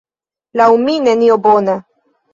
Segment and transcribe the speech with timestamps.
[0.61, 1.77] Laŭ mi, nenio bona.